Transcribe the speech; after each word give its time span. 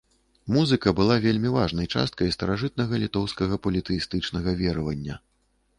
Музыка 0.53 0.93
была 0.99 1.17
вельмі 1.25 1.51
важнай 1.57 1.89
часткай 1.99 2.33
старажытнага 2.39 2.93
літоўскага 3.05 3.61
політэістычнага 3.69 4.49
веравання. 4.65 5.15